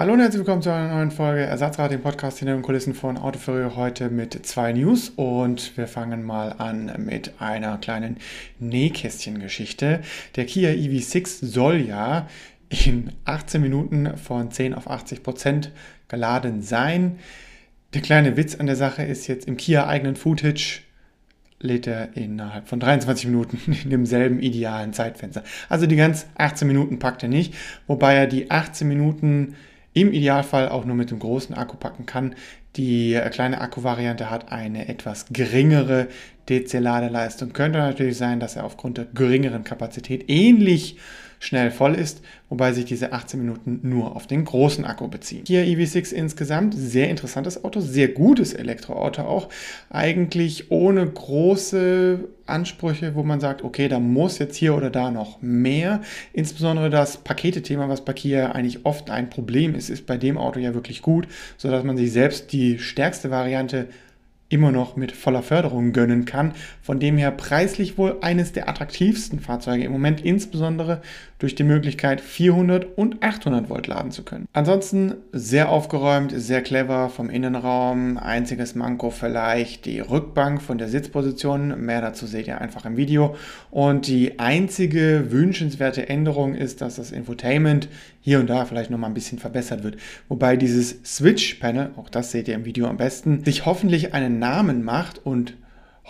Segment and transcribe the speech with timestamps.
[0.00, 3.18] Hallo und herzlich willkommen zu einer neuen Folge Ersatzrad, dem Podcast hinter den Kulissen von
[3.18, 8.16] Autoführer heute mit zwei News und wir fangen mal an mit einer kleinen
[8.60, 10.00] Nähkästchengeschichte.
[10.36, 12.28] Der Kia EV6 soll ja
[12.70, 15.70] in 18 Minuten von 10 auf 80 Prozent
[16.08, 17.18] geladen sein.
[17.92, 20.80] Der kleine Witz an der Sache ist jetzt im Kia eigenen Footage
[21.62, 25.44] lädt er innerhalb von 23 Minuten in demselben idealen Zeitfenster.
[25.68, 27.52] Also die ganz 18 Minuten packt er nicht,
[27.86, 29.56] wobei er die 18 Minuten
[29.92, 32.34] im Idealfall auch nur mit dem großen Akku packen kann.
[32.76, 36.08] Die äh, kleine Akkuvariante hat eine etwas geringere
[36.48, 37.52] DC-Ladeleistung.
[37.52, 40.96] Könnte natürlich sein, dass er aufgrund der geringeren Kapazität ähnlich
[41.40, 42.20] schnell voll ist,
[42.50, 45.44] wobei sich diese 18 Minuten nur auf den großen Akku beziehen.
[45.46, 49.48] Hier EV6 insgesamt, sehr interessantes Auto, sehr gutes Elektroauto auch,
[49.88, 55.40] eigentlich ohne große Ansprüche, wo man sagt, okay, da muss jetzt hier oder da noch
[55.40, 56.02] mehr.
[56.34, 60.60] Insbesondere das Paketethema, was bei Kia eigentlich oft ein Problem ist, ist bei dem Auto
[60.60, 63.86] ja wirklich gut, sodass man sich selbst die stärkste Variante
[64.50, 66.52] immer noch mit voller Förderung gönnen kann.
[66.82, 71.00] Von dem her preislich wohl eines der attraktivsten Fahrzeuge im Moment, insbesondere
[71.38, 74.46] durch die Möglichkeit 400 und 800 Volt laden zu können.
[74.52, 78.18] Ansonsten sehr aufgeräumt, sehr clever vom Innenraum.
[78.18, 81.80] Einziges Manko vielleicht die Rückbank von der Sitzposition.
[81.80, 83.36] Mehr dazu seht ihr einfach im Video.
[83.70, 87.88] Und die einzige wünschenswerte Änderung ist, dass das Infotainment
[88.20, 89.96] hier und da vielleicht nochmal ein bisschen verbessert wird.
[90.28, 94.82] Wobei dieses Switch-Panel, auch das seht ihr im Video am besten, sich hoffentlich einen Namen
[94.82, 95.54] macht und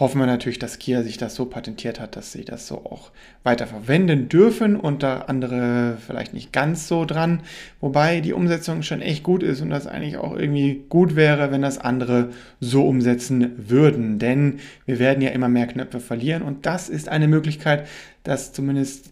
[0.01, 3.11] hoffen wir natürlich, dass Kia sich das so patentiert hat, dass sie das so auch
[3.43, 7.43] weiter verwenden dürfen und da andere vielleicht nicht ganz so dran.
[7.81, 11.61] Wobei die Umsetzung schon echt gut ist und das eigentlich auch irgendwie gut wäre, wenn
[11.61, 14.19] das andere so umsetzen würden.
[14.19, 17.87] Denn wir werden ja immer mehr Knöpfe verlieren und das ist eine Möglichkeit,
[18.23, 19.11] dass zumindest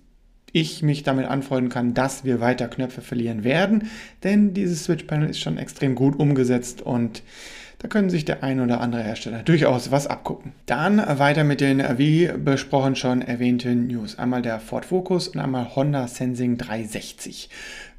[0.53, 3.91] ich mich damit anfreunden kann, dass wir weiter Knöpfe verlieren werden,
[4.25, 7.23] denn dieses Switch Panel ist schon extrem gut umgesetzt und
[7.81, 10.53] da können sich der ein oder andere Hersteller durchaus was abgucken.
[10.67, 14.19] Dann weiter mit den, wie besprochen schon erwähnten News.
[14.19, 17.49] Einmal der Ford Focus und einmal Honda Sensing 360.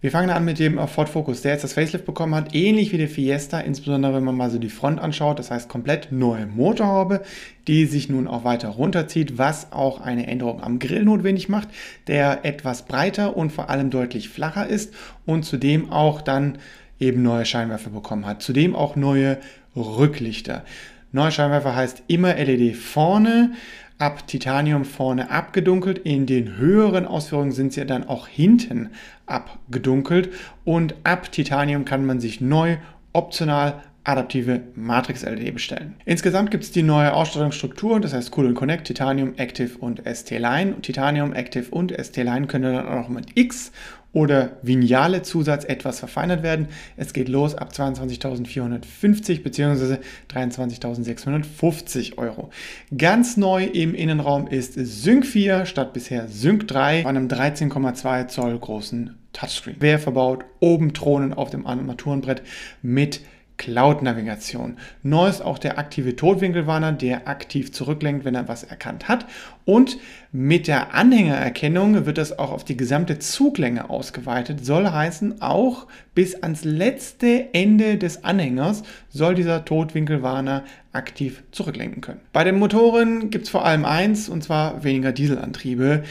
[0.02, 2.98] Wir fangen an mit dem Ford Focus, der jetzt das Facelift bekommen hat, ähnlich wie
[2.98, 7.22] der Fiesta, insbesondere wenn man mal so die Front anschaut, das heißt komplett neue Motorhaube,
[7.68, 11.68] die sich nun auch weiter runterzieht, was auch eine Änderung am Grill notwendig macht,
[12.08, 14.94] der etwas breiter und vor allem deutlich flacher ist
[15.26, 16.60] und zudem auch dann
[17.00, 18.42] eben neue Scheinwerfer bekommen hat.
[18.42, 19.38] Zudem auch neue
[19.76, 20.64] Rücklichter.
[21.12, 23.54] Neuer Scheinwerfer heißt immer LED vorne,
[23.98, 26.00] ab Titanium vorne abgedunkelt.
[26.00, 28.90] In den höheren Ausführungen sind sie dann auch hinten
[29.26, 30.30] abgedunkelt.
[30.66, 32.78] Und ab Titanium kann man sich neu
[33.14, 35.96] optional adaptive Matrix-LED bestellen.
[36.06, 40.82] Insgesamt gibt es die neue Ausstattungsstruktur, das heißt Cool Connect, Titanium, Active und ST-Line.
[40.82, 43.72] Titanium, Active und ST-Line können dann auch mit X
[44.12, 46.68] oder Vignale Zusatz etwas verfeinert werden.
[46.98, 49.98] Es geht los ab 22.450 bzw.
[50.34, 52.50] 23.650 Euro.
[52.98, 58.58] Ganz neu im Innenraum ist Sync 4 statt bisher Sync 3 bei einem 13,2 Zoll
[58.58, 59.76] großen Touchscreen.
[59.80, 62.42] Wer verbaut oben Thronen auf dem Armaturenbrett
[62.82, 63.22] mit
[63.60, 64.78] Cloud-Navigation.
[65.04, 69.28] Neu ist auch der aktive Totwinkelwarner, der aktiv zurücklenkt, wenn er was erkannt hat.
[69.66, 69.98] Und
[70.32, 74.66] mit der Anhängererkennung wird das auch auf die gesamte Zuglänge ausgeweitet.
[74.66, 82.22] Soll heißen, auch bis ans letzte Ende des Anhängers soll dieser Totwinkelwarner aktiv zurücklenken können.
[82.34, 86.04] Bei den Motoren gibt es vor allem eins, und zwar weniger Dieselantriebe.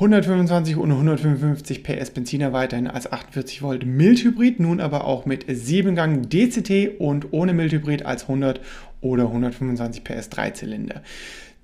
[0.00, 6.26] 125 und 155 PS Benziner weiterhin als 48 Volt Mildhybrid, nun aber auch mit 7-Gang
[6.26, 8.62] DCT und ohne Mildhybrid als 100
[9.02, 11.02] oder 125 PS Dreizylinder.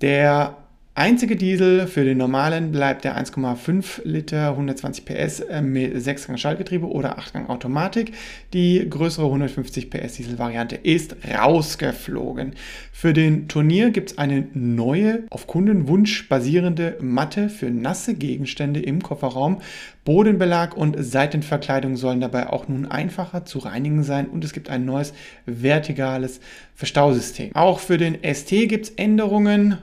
[0.01, 0.55] Der
[0.99, 6.87] Einzige Diesel für den normalen bleibt der 1,5 Liter 120 PS äh, mit 6-Gang Schaltgetriebe
[6.87, 8.13] oder 8-Gang Automatik.
[8.51, 12.53] Die größere 150 PS Diesel-Variante ist rausgeflogen.
[12.91, 19.03] Für den Turnier gibt es eine neue, auf Kundenwunsch basierende Matte für nasse Gegenstände im
[19.03, 19.61] Kofferraum.
[20.03, 24.85] Bodenbelag und Seitenverkleidung sollen dabei auch nun einfacher zu reinigen sein und es gibt ein
[24.85, 25.13] neues
[25.45, 26.39] vertikales
[26.73, 27.53] Verstausystem.
[27.53, 29.77] Auch für den ST gibt es Änderungen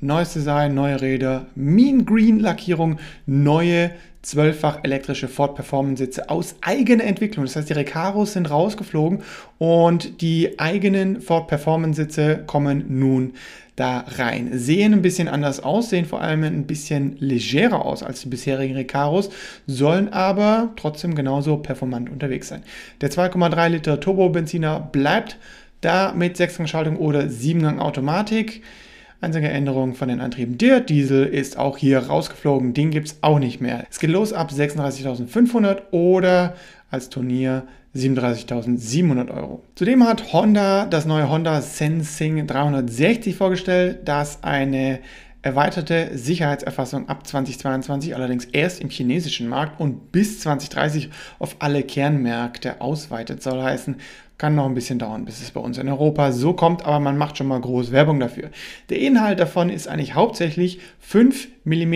[0.00, 3.90] neues Design, neue Räder, Mean Green Lackierung, neue
[4.26, 7.44] zwölffach elektrische Ford Performance Sitze aus eigener Entwicklung.
[7.44, 9.22] Das heißt, die Recaros sind rausgeflogen
[9.58, 13.34] und die eigenen Ford Performance Sitze kommen nun
[13.76, 14.50] da rein.
[14.52, 18.74] Sehen ein bisschen anders aus, sehen vor allem ein bisschen legerer aus als die bisherigen
[18.74, 19.30] Recaros,
[19.66, 22.62] sollen aber trotzdem genauso performant unterwegs sein.
[23.02, 25.36] Der 2,3 Liter Turbo Benziner bleibt
[25.82, 28.62] da mit 6-Gang-Schaltung oder 7-Gang Automatik.
[29.20, 30.58] Einzige Änderung von den Antrieben.
[30.58, 32.74] Der Diesel ist auch hier rausgeflogen.
[32.74, 33.86] Den gibt es auch nicht mehr.
[33.90, 36.54] Es geht los ab 36.500 oder
[36.90, 39.62] als Turnier 37.700 Euro.
[39.74, 44.98] Zudem hat Honda das neue Honda Sensing 360 vorgestellt, das eine
[45.40, 51.08] erweiterte Sicherheitserfassung ab 2022 allerdings erst im chinesischen Markt und bis 2030
[51.38, 53.42] auf alle Kernmärkte ausweitet.
[53.42, 53.96] Soll heißen,
[54.38, 57.16] kann noch ein bisschen dauern, bis es bei uns in Europa so kommt, aber man
[57.16, 58.50] macht schon mal groß Werbung dafür.
[58.90, 61.92] Der Inhalt davon ist eigentlich hauptsächlich 5 mm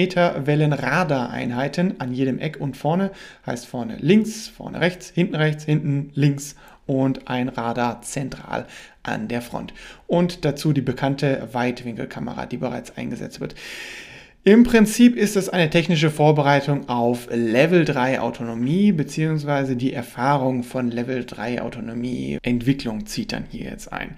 [0.46, 3.10] Wellenradareinheiten an jedem Eck und vorne.
[3.44, 6.56] Heißt vorne links, vorne rechts, hinten rechts, hinten links
[6.86, 8.66] und ein Radar zentral
[9.02, 9.74] an der Front.
[10.06, 13.54] Und dazu die bekannte Weitwinkelkamera, die bereits eingesetzt wird.
[14.42, 20.90] Im Prinzip ist es eine technische Vorbereitung auf Level 3 Autonomie, beziehungsweise die Erfahrung von
[20.90, 24.16] Level 3 Autonomie Entwicklung zieht dann hier jetzt ein.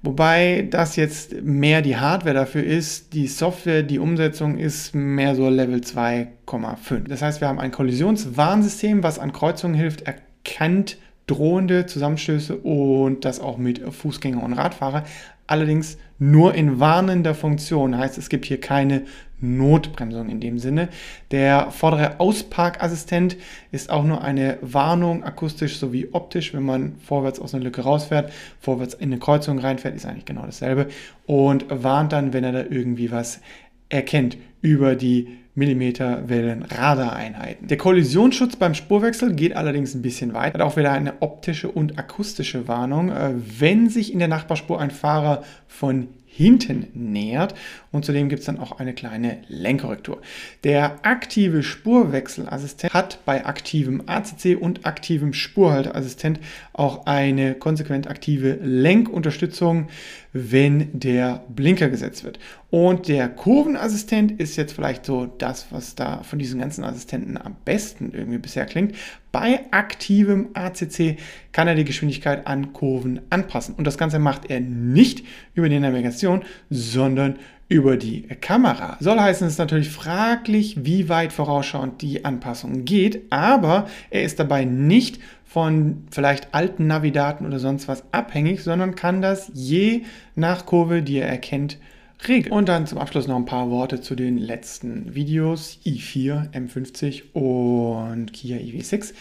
[0.00, 5.50] Wobei das jetzt mehr die Hardware dafür ist, die Software, die Umsetzung ist mehr so
[5.50, 7.08] Level 2,5.
[7.08, 10.96] Das heißt, wir haben ein Kollisionswarnsystem, was an Kreuzungen hilft, erkennt
[11.32, 15.04] drohende Zusammenstöße und das auch mit Fußgänger und Radfahrer.
[15.46, 17.96] Allerdings nur in warnender Funktion.
[17.98, 19.02] Heißt, es gibt hier keine
[19.40, 20.88] Notbremsung in dem Sinne.
[21.30, 23.36] Der vordere Ausparkassistent
[23.72, 26.54] ist auch nur eine Warnung, akustisch sowie optisch.
[26.54, 30.46] Wenn man vorwärts aus einer Lücke rausfährt, vorwärts in eine Kreuzung reinfährt, ist eigentlich genau
[30.46, 30.86] dasselbe.
[31.26, 33.40] Und warnt dann, wenn er da irgendwie was
[33.88, 37.68] erkennt über die Millimeterwellen Radareinheiten.
[37.68, 40.54] Der Kollisionsschutz beim Spurwechsel geht allerdings ein bisschen weiter.
[40.54, 43.10] Hat auch wieder eine optische und akustische Warnung.
[43.10, 47.54] Äh, wenn sich in der Nachbarspur ein Fahrer von hinten nähert
[47.90, 50.22] und zudem gibt es dann auch eine kleine Lenkkorrektur.
[50.64, 56.40] Der aktive Spurwechselassistent hat bei aktivem ACC und aktivem Spurhalteassistent
[56.72, 59.88] auch eine konsequent aktive Lenkunterstützung,
[60.32, 62.38] wenn der Blinker gesetzt wird.
[62.70, 67.56] Und der Kurvenassistent ist jetzt vielleicht so das, was da von diesen ganzen Assistenten am
[67.66, 68.94] besten irgendwie bisher klingt.
[69.32, 71.16] Bei aktivem ACC
[71.52, 73.74] kann er die Geschwindigkeit an Kurven anpassen.
[73.74, 75.24] Und das Ganze macht er nicht
[75.54, 77.38] über die Navigation, sondern
[77.68, 78.98] über die Kamera.
[79.00, 84.38] Soll heißen, es ist natürlich fraglich, wie weit vorausschauend die Anpassung geht, aber er ist
[84.38, 90.02] dabei nicht von vielleicht alten Navidaten oder sonst was abhängig, sondern kann das je
[90.34, 91.78] nach Kurve, die er erkennt,
[92.28, 92.52] regeln.
[92.52, 98.32] Und dann zum Abschluss noch ein paar Worte zu den letzten Videos i4, M50 und
[98.32, 99.12] Kia EV6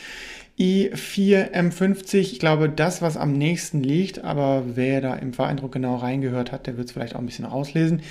[0.62, 5.95] i4 M50, ich glaube, das, was am nächsten liegt, aber wer da im Fahreindruck genau
[5.95, 8.01] reingehört hat, der wird es vielleicht auch ein bisschen auslesen.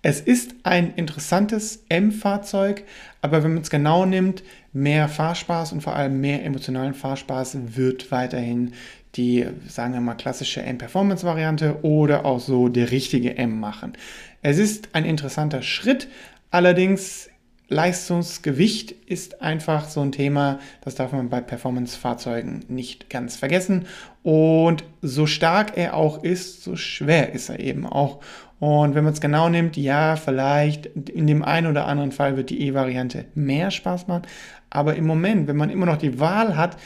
[0.00, 2.84] Es ist ein interessantes M-Fahrzeug,
[3.20, 4.42] aber wenn man es genau nimmt,
[4.72, 8.72] mehr Fahrspaß und vor allem mehr emotionalen Fahrspaß wird weiterhin
[9.18, 13.92] die, sagen wir mal, klassische M-Performance-Variante oder auch so der richtige M machen.
[14.40, 16.08] Es ist ein interessanter Schritt,
[16.50, 17.28] allerdings
[17.70, 23.86] Leistungsgewicht ist einfach so ein Thema, das darf man bei Performance-Fahrzeugen nicht ganz vergessen.
[24.22, 28.20] Und so stark er auch ist, so schwer ist er eben auch.
[28.58, 32.50] Und wenn man es genau nimmt, ja, vielleicht in dem einen oder anderen Fall wird
[32.50, 34.22] die E-Variante mehr Spaß machen.
[34.70, 36.76] Aber im Moment, wenn man immer noch die Wahl hat,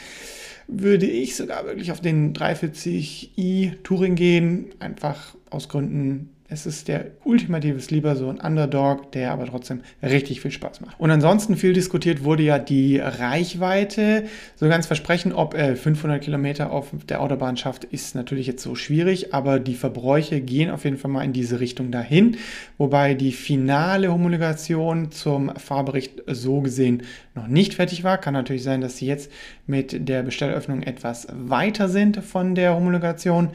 [0.67, 7.07] würde ich sogar wirklich auf den 340i Touring gehen, einfach aus Gründen es ist der
[7.23, 10.99] ultimative Sleeper, so ein Underdog, der aber trotzdem richtig viel Spaß macht.
[10.99, 14.25] Und ansonsten viel diskutiert wurde ja die Reichweite.
[14.55, 18.75] So ganz versprechen, ob er 500 Kilometer auf der Autobahn schafft, ist natürlich jetzt so
[18.75, 22.37] schwierig, aber die Verbräuche gehen auf jeden Fall mal in diese Richtung dahin.
[22.77, 27.01] Wobei die finale Homologation zum Fahrbericht so gesehen
[27.33, 28.19] noch nicht fertig war.
[28.19, 29.31] Kann natürlich sein, dass sie jetzt
[29.65, 33.49] mit der Bestellöffnung etwas weiter sind von der Homologation.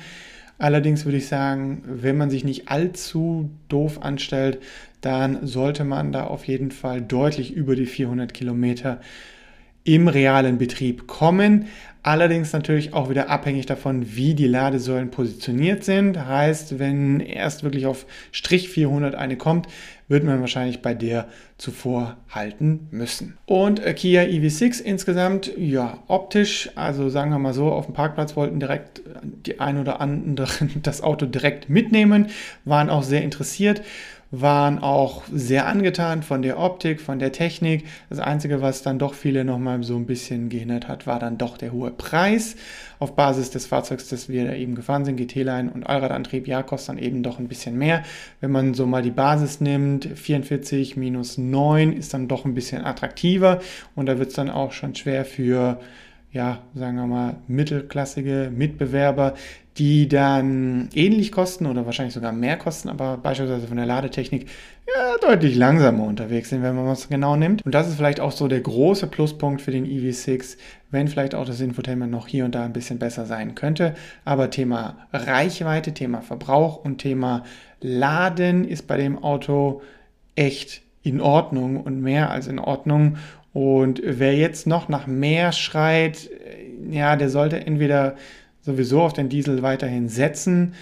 [0.59, 4.59] Allerdings würde ich sagen, wenn man sich nicht allzu doof anstellt,
[5.01, 9.01] dann sollte man da auf jeden Fall deutlich über die 400 Kilometer
[9.85, 11.67] im realen Betrieb kommen.
[12.03, 16.27] Allerdings natürlich auch wieder abhängig davon, wie die Ladesäulen positioniert sind.
[16.27, 19.67] Heißt, wenn erst wirklich auf Strich 400 eine kommt,
[20.07, 21.29] wird man wahrscheinlich bei der
[21.59, 23.37] zuvor halten müssen.
[23.47, 28.37] Und äh, Kia EV6 insgesamt, ja, optisch, also sagen wir mal so, auf dem Parkplatz
[28.37, 32.29] wollten direkt die ein oder anderen das Auto direkt mitnehmen,
[32.65, 33.83] waren auch sehr interessiert
[34.31, 37.87] waren auch sehr angetan von der Optik, von der Technik.
[38.11, 41.57] Das Einzige, was dann doch viele nochmal so ein bisschen gehindert hat, war dann doch
[41.57, 42.57] der hohe Preis.
[43.01, 46.89] Auf Basis des Fahrzeugs, das wir da eben gefahren sind, GT-Line und Allradantrieb, ja, kostet
[46.89, 48.03] dann eben doch ein bisschen mehr.
[48.41, 52.85] Wenn man so mal die Basis nimmt, 44 minus 9 ist dann doch ein bisschen
[52.85, 53.61] attraktiver
[53.95, 55.79] und da wird es dann auch schon schwer für
[56.33, 59.35] ja, sagen wir mal, mittelklassige Mitbewerber,
[59.79, 64.47] die dann ähnlich kosten oder wahrscheinlich sogar mehr kosten, aber beispielsweise von der Ladetechnik
[64.89, 67.65] ja, deutlich langsamer unterwegs sind, wenn man es genau nimmt.
[67.65, 70.57] Und das ist vielleicht auch so der große Pluspunkt für den EV6,
[70.91, 73.95] wenn vielleicht auch das Infotainment noch hier und da ein bisschen besser sein könnte.
[74.25, 77.45] Aber Thema Reichweite, Thema Verbrauch und Thema
[77.81, 79.83] Laden ist bei dem Auto
[80.35, 83.17] echt in Ordnung und mehr als in Ordnung.
[83.53, 86.31] Und wer jetzt noch nach mehr schreit,
[86.91, 88.17] ja, der sollte entweder
[88.69, 90.75] sowieso auf den Diesel weiterhin setzen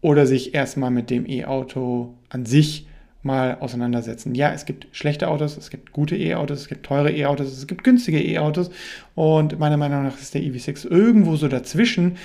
[0.00, 2.86] oder sich erstmal mit dem E-Auto an sich
[3.22, 4.34] mal auseinandersetzen.
[4.34, 7.84] Ja, es gibt schlechte Autos, es gibt gute E-Autos, es gibt teure E-Autos, es gibt
[7.84, 8.70] günstige E-Autos
[9.14, 12.16] und meiner Meinung nach ist der EV6 irgendwo so dazwischen.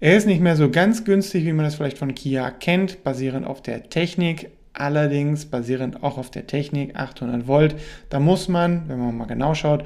[0.00, 3.46] Er ist nicht mehr so ganz günstig, wie man das vielleicht von Kia kennt, basierend
[3.46, 7.76] auf der Technik, allerdings basierend auch auf der Technik 800 Volt.
[8.10, 9.84] Da muss man, wenn man mal genau schaut,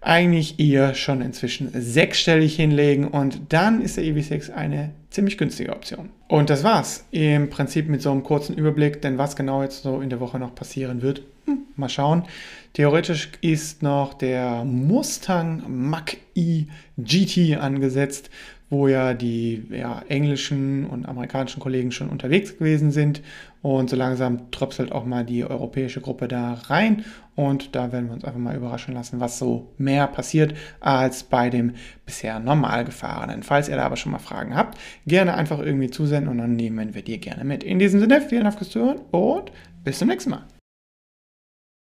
[0.00, 6.10] eigentlich eher schon inzwischen sechsstellig hinlegen und dann ist der EV6 eine ziemlich günstige Option.
[6.28, 10.00] Und das war's im Prinzip mit so einem kurzen Überblick, denn was genau jetzt so
[10.00, 12.24] in der Woche noch passieren wird, hm, mal schauen.
[12.74, 16.64] Theoretisch ist noch der Mustang Mach-E
[16.96, 18.30] GT angesetzt
[18.70, 23.22] wo ja die ja, englischen und amerikanischen Kollegen schon unterwegs gewesen sind.
[23.60, 27.04] Und so langsam tröpselt auch mal die europäische Gruppe da rein.
[27.34, 31.50] Und da werden wir uns einfach mal überraschen lassen, was so mehr passiert als bei
[31.50, 31.74] dem
[32.06, 33.42] bisher normal gefahrenen.
[33.42, 36.94] Falls ihr da aber schon mal Fragen habt, gerne einfach irgendwie zusenden und dann nehmen
[36.94, 37.64] wir die gerne mit.
[37.64, 39.50] In diesem Sinne, vielen Dank fürs Zuhören und
[39.82, 40.57] bis zum nächsten Mal.